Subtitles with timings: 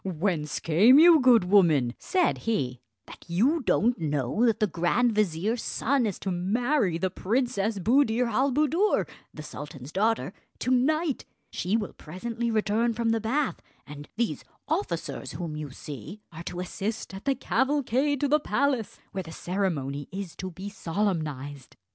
[0.03, 5.61] "Whence came you, good woman," said he, "that you don't know that the grand vizier's
[5.61, 11.25] son is to marry the Princess Buddir al Buddoor, the sultan's daughter, to night?
[11.51, 16.59] She will presently return from the bath; and these officers whom you see are to
[16.61, 21.75] assist at the cavalcade to the palace, where the ceremony is to be solemnised."